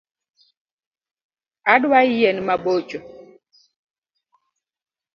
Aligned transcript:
Adwa 1.73 1.99
yien 2.13 2.37
mabocho 2.47 2.99